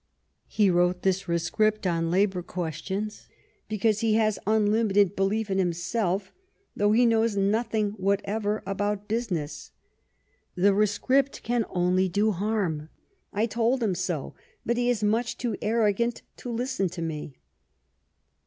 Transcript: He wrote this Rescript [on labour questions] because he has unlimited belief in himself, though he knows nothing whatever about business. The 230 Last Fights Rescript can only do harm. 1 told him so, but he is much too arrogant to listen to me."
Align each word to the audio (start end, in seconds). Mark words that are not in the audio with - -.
He 0.47 0.71
wrote 0.71 1.03
this 1.03 1.27
Rescript 1.27 1.85
[on 1.85 2.09
labour 2.09 2.41
questions] 2.41 3.27
because 3.69 3.99
he 3.99 4.15
has 4.15 4.39
unlimited 4.47 5.15
belief 5.15 5.51
in 5.51 5.59
himself, 5.59 6.31
though 6.75 6.91
he 6.91 7.05
knows 7.05 7.37
nothing 7.37 7.91
whatever 7.91 8.63
about 8.65 9.07
business. 9.07 9.69
The 10.55 10.69
230 10.69 10.79
Last 10.81 10.91
Fights 10.93 10.99
Rescript 11.03 11.43
can 11.43 11.65
only 11.69 12.09
do 12.09 12.31
harm. 12.31 12.89
1 13.29 13.47
told 13.49 13.83
him 13.83 13.93
so, 13.93 14.33
but 14.65 14.75
he 14.77 14.89
is 14.89 15.03
much 15.03 15.37
too 15.37 15.55
arrogant 15.61 16.23
to 16.37 16.51
listen 16.51 16.89
to 16.89 17.01
me." 17.03 17.37